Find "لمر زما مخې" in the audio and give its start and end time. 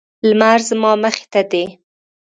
0.27-1.25